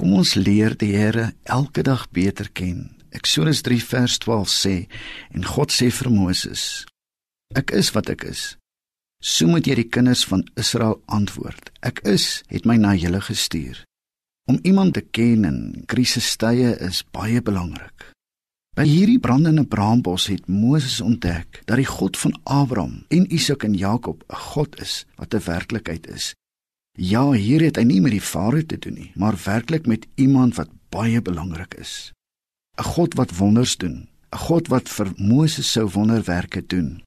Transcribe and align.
Kom 0.00 0.14
ons 0.16 0.30
leer 0.32 0.72
die 0.80 0.94
Here 0.96 1.26
elke 1.44 1.82
dag 1.84 2.06
beter 2.16 2.46
ken. 2.56 2.86
Eksodus 3.12 3.58
3 3.66 3.82
vers 3.84 4.14
12 4.22 4.48
sê 4.48 4.72
en 5.36 5.44
God 5.44 5.74
sê 5.76 5.90
vir 5.92 6.08
Moses: 6.08 6.62
Ek 7.52 7.74
is 7.76 7.90
wat 7.92 8.08
ek 8.08 8.24
is. 8.30 8.44
So 9.20 9.44
moet 9.50 9.68
jy 9.68 9.76
die 9.82 9.90
kinders 9.92 10.22
van 10.30 10.46
Israel 10.56 10.96
antwoord. 11.04 11.68
Ek 11.84 12.00
is 12.08 12.40
het 12.48 12.64
my 12.64 12.78
na 12.80 12.94
julle 12.96 13.20
gestuur. 13.28 13.84
Om 14.48 14.62
iemand 14.64 14.96
te 14.96 15.04
ken 15.04 15.44
in 15.44 15.60
krisistye 15.84 16.72
is 16.88 17.04
baie 17.12 17.44
belangrik. 17.44 18.08
By 18.72 18.88
hierdie 18.88 19.20
brandende 19.20 19.66
braambos 19.68 20.30
het 20.32 20.48
Moses 20.48 21.02
ontdek 21.04 21.60
dat 21.66 21.76
die 21.76 21.90
God 21.92 22.16
van 22.16 22.38
Abraham 22.48 23.02
en 23.12 23.28
Isak 23.28 23.68
en 23.68 23.76
Jakob 23.76 24.24
'n 24.32 24.44
God 24.48 24.80
is 24.80 25.04
wat 25.20 25.34
'n 25.34 25.44
werklikheid 25.44 26.08
is. 26.08 26.32
Ja, 26.98 27.30
hier 27.32 27.62
het 27.62 27.76
hy 27.76 27.84
nie 27.86 28.00
met 28.00 28.12
die 28.12 28.20
Farao 28.20 28.62
te 28.66 28.78
doen 28.78 28.94
nie, 28.94 29.12
maar 29.14 29.38
werklik 29.44 29.86
met 29.86 30.06
iemand 30.14 30.56
wat 30.56 30.68
baie 30.90 31.22
belangrik 31.22 31.74
is. 31.74 32.12
'n 32.78 32.82
God 32.82 33.14
wat 33.14 33.36
wonders 33.36 33.76
doen, 33.76 34.08
'n 34.32 34.38
God 34.38 34.68
wat 34.68 34.88
vir 34.88 35.12
Moses 35.16 35.72
sou 35.72 35.86
wonderwerke 35.88 36.66
doen. 36.66 37.02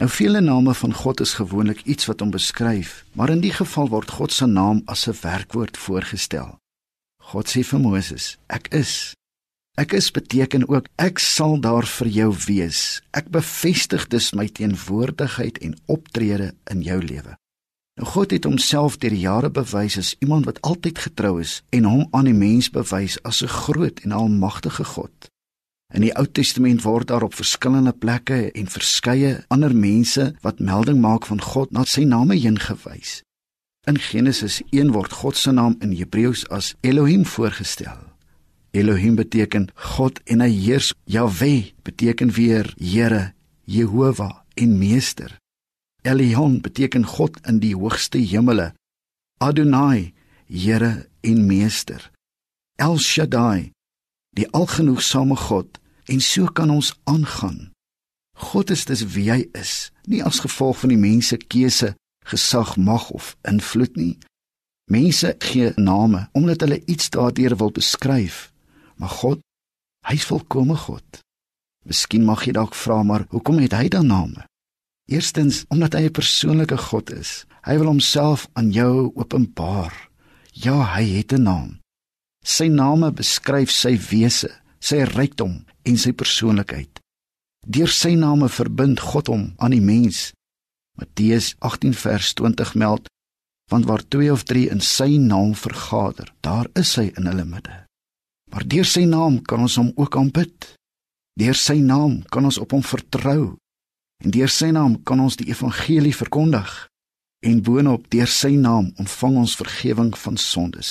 Nou 0.00 0.10
vele 0.10 0.40
name 0.40 0.74
van 0.74 0.94
God 0.94 1.20
is 1.20 1.34
gewoonlik 1.34 1.82
iets 1.84 2.06
wat 2.06 2.20
hom 2.20 2.30
beskryf, 2.30 3.04
maar 3.12 3.30
in 3.30 3.40
die 3.40 3.52
geval 3.52 3.88
word 3.88 4.10
God 4.10 4.32
se 4.32 4.46
naam 4.46 4.82
as 4.84 5.06
'n 5.08 5.18
werkwoord 5.20 5.76
voorgestel. 5.76 6.58
God 7.22 7.48
sê 7.48 7.62
vir 7.64 7.80
Moses: 7.80 8.38
Ek 8.46 8.68
is. 8.68 9.14
Ek 9.76 9.92
is 9.92 10.10
beteken 10.10 10.68
ook 10.68 10.86
ek 10.96 11.18
sal 11.18 11.60
daar 11.60 11.86
vir 11.86 12.08
jou 12.08 12.34
wees. 12.46 13.00
Ek 13.10 13.28
bevestig 13.28 14.08
dus 14.08 14.32
my 14.32 14.48
teenwoordigheid 14.48 15.58
en 15.58 15.78
optrede 15.86 16.54
in 16.70 16.82
jou 16.82 17.00
lewe. 17.02 17.36
Nou 18.00 18.08
God 18.08 18.30
het 18.30 18.44
homself 18.48 18.96
deur 18.96 19.12
die 19.12 19.26
jare 19.26 19.50
bewys 19.50 19.98
as 20.00 20.14
iemand 20.24 20.46
wat 20.48 20.60
altyd 20.64 20.98
getrou 20.98 21.34
is 21.40 21.60
en 21.76 21.84
hom 21.84 22.06
aan 22.10 22.24
die 22.30 22.36
mens 22.36 22.70
bewys 22.72 23.18
as 23.22 23.42
'n 23.42 23.52
groot 23.52 24.00
en 24.00 24.12
almagtige 24.12 24.84
God. 24.84 25.28
In 25.92 26.00
die 26.00 26.14
Ou 26.16 26.26
Testament 26.26 26.82
word 26.82 27.06
daar 27.08 27.22
op 27.22 27.34
verskillende 27.34 27.92
plekke 27.92 28.50
en 28.52 28.66
verskeie 28.66 29.44
ander 29.48 29.74
mense 29.76 30.34
wat 30.40 30.60
melding 30.60 31.00
maak 31.00 31.26
van 31.26 31.40
God 31.40 31.72
na 31.72 31.84
sy 31.84 32.04
name 32.04 32.34
heen 32.34 32.58
gewys. 32.58 33.22
In 33.86 33.98
Genesis 33.98 34.62
1 34.70 34.92
word 34.92 35.12
God 35.12 35.36
se 35.36 35.52
naam 35.52 35.76
in 35.80 35.92
Hebreëus 35.92 36.48
as 36.48 36.74
Elohim 36.80 37.26
voorgestel. 37.26 37.98
Elohim 38.70 39.14
beteken 39.14 39.68
God 39.74 40.20
en 40.24 40.40
hy 40.40 40.48
heers. 40.48 40.94
Jahwe 41.04 41.72
beteken 41.82 42.30
weer 42.30 42.74
Here, 42.78 43.34
Jehovah 43.64 44.40
en 44.54 44.78
Meester. 44.78 45.41
Elion 46.02 46.60
beteken 46.60 47.06
God 47.06 47.38
in 47.46 47.60
die 47.62 47.74
hoogste 47.76 48.18
hemele. 48.18 48.72
Adonai, 49.38 50.14
Here 50.46 51.08
en 51.20 51.46
Meester. 51.46 52.10
El 52.76 52.98
Shaddai, 52.98 53.72
die 54.36 54.48
algenoegsame 54.50 55.36
God 55.36 55.78
en 56.04 56.20
so 56.20 56.46
kan 56.46 56.70
ons 56.70 56.92
aangaan. 57.04 57.70
God 58.32 58.70
is 58.70 58.84
dis 58.84 59.04
wie 59.14 59.30
hy 59.30 59.46
is, 59.58 59.92
nie 60.10 60.22
as 60.24 60.42
gevolg 60.42 60.82
van 60.82 60.92
die 60.92 61.00
mense 61.00 61.36
keuse, 61.36 61.92
gesag, 62.26 62.76
mag 62.76 63.10
of 63.10 63.36
invloed 63.48 63.96
nie. 63.96 64.16
Mense 64.90 65.34
gee 65.38 65.72
name 65.76 66.26
omdat 66.36 66.64
hulle 66.66 66.82
iets 66.90 67.10
daardeur 67.14 67.56
wil 67.56 67.70
beskryf, 67.72 68.50
maar 68.96 69.14
God, 69.22 69.40
hy's 70.08 70.26
volkomme 70.26 70.76
God. 70.76 71.22
Miskien 71.86 72.26
mag 72.26 72.44
jy 72.46 72.56
dalk 72.56 72.74
vra 72.78 73.02
maar 73.06 73.26
hoekom 73.30 73.62
het 73.62 73.76
hy 73.78 73.88
dan 73.92 74.10
name? 74.10 74.46
Eerstens 75.12 75.64
omdat 75.68 75.92
hy 75.92 76.04
'n 76.08 76.16
persoonlike 76.18 76.78
God 76.88 77.12
is. 77.12 77.44
Hy 77.68 77.76
wil 77.78 77.86
homself 77.92 78.48
aan 78.52 78.70
jou 78.70 79.12
openbaar. 79.14 80.08
Ja, 80.52 80.94
hy 80.96 81.04
het 81.18 81.32
'n 81.32 81.42
naam. 81.42 81.80
Sy 82.44 82.66
name 82.66 83.12
beskryf 83.12 83.70
sy 83.70 83.98
wese, 84.10 84.50
sy 84.80 85.04
rykdom 85.04 85.64
en 85.82 85.96
sy 85.96 86.12
persoonlikheid. 86.12 87.00
Deur 87.66 87.88
sy 87.88 88.14
name 88.14 88.48
verbind 88.48 89.00
God 89.00 89.26
hom 89.26 89.54
aan 89.56 89.70
die 89.70 89.80
mens. 89.80 90.32
Matteus 90.98 91.54
18 91.58 91.94
vers 91.94 92.34
20 92.34 92.74
meld: 92.74 93.08
Want 93.70 93.84
waar 93.84 94.08
twee 94.08 94.32
of 94.32 94.42
drie 94.42 94.70
in 94.70 94.80
sy 94.80 95.16
naam 95.16 95.54
vergader, 95.54 96.32
daar 96.40 96.66
is 96.74 96.96
hy 96.96 97.12
in 97.16 97.26
hulle 97.26 97.44
midde. 97.44 97.86
Maar 98.50 98.68
deur 98.68 98.84
sy 98.84 99.04
naam 99.04 99.42
kan 99.42 99.60
ons 99.60 99.76
hom 99.76 99.92
ook 99.94 100.16
aanbid. 100.16 100.74
Deur 101.38 101.54
sy 101.54 101.78
naam 101.80 102.22
kan 102.22 102.44
ons 102.44 102.58
op 102.58 102.70
hom 102.70 102.82
vertrou 102.82 103.61
En 104.22 104.30
deur 104.30 104.50
sy 104.50 104.70
naam 104.70 105.00
kan 105.02 105.20
ons 105.20 105.36
die 105.36 105.48
evangelie 105.50 106.14
verkondig 106.14 106.70
en 107.42 107.62
boonop 107.66 108.06
deur 108.14 108.30
sy 108.30 108.54
naam 108.54 108.92
ontvang 109.02 109.40
ons 109.42 109.56
vergifnis 109.58 110.22
van 110.22 110.36
sondes. 110.38 110.90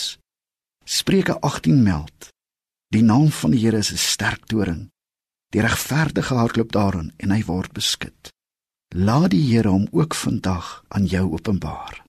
Spreuke 0.84 1.38
18 1.40 1.84
meld: 1.84 2.28
Die 2.91 3.03
naam 3.03 3.30
van 3.31 3.56
die 3.56 3.62
Here 3.64 3.78
is 3.78 3.91
'n 3.91 3.97
sterk 3.97 4.46
toring. 4.46 4.90
Die 5.52 5.62
regverdige 5.62 6.36
hardloop 6.36 6.72
daarin 6.72 7.14
en 7.18 7.31
hy 7.31 7.44
word 7.44 7.72
beskud. 7.72 8.31
Laat 8.96 9.31
die 9.31 9.46
Here 9.52 9.70
hom 9.70 9.88
ook 9.91 10.16
vandag 10.16 10.84
aan 10.88 11.06
jou 11.06 11.31
openbaar. 11.31 12.03